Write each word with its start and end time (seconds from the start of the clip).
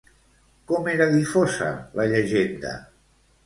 Com 0.71 0.89
era 0.93 1.07
difosa 1.11 1.69
la 2.01 2.09
llegenda? 2.15 2.77